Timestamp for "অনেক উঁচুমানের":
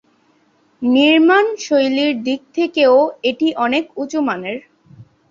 3.65-4.57